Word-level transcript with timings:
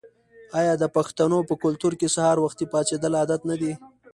آیا 0.59 0.73
د 0.79 0.85
پښتنو 0.95 1.39
په 1.49 1.53
کلتور 1.63 1.93
کې 1.99 2.07
سهار 2.15 2.37
وختي 2.45 2.65
پاڅیدل 2.73 3.13
عادت 3.19 3.41
نه 3.49 3.55
دی؟ 3.61 3.73